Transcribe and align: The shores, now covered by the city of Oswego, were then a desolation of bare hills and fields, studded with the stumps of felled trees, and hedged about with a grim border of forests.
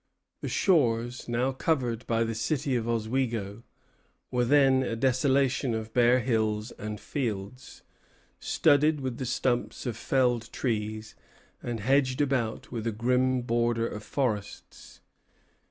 The 0.41 0.47
shores, 0.49 1.29
now 1.29 1.51
covered 1.51 2.07
by 2.07 2.23
the 2.23 2.33
city 2.33 2.75
of 2.75 2.89
Oswego, 2.89 3.61
were 4.31 4.45
then 4.45 4.81
a 4.81 4.95
desolation 4.95 5.75
of 5.75 5.93
bare 5.93 6.21
hills 6.21 6.71
and 6.71 6.99
fields, 6.99 7.83
studded 8.39 8.99
with 9.01 9.19
the 9.19 9.27
stumps 9.27 9.85
of 9.85 9.95
felled 9.95 10.51
trees, 10.51 11.13
and 11.61 11.81
hedged 11.81 12.19
about 12.19 12.71
with 12.71 12.87
a 12.87 12.91
grim 12.91 13.43
border 13.43 13.87
of 13.87 14.01
forests. 14.01 15.01